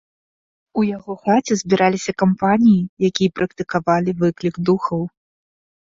У 0.81 0.85
яго 0.97 1.13
хаце 1.27 1.53
збіраліся 1.61 2.11
кампаніі, 2.23 2.81
якія 3.13 3.29
практыкавалі 3.39 4.19
выклік 4.27 4.55
духаў. 4.73 5.11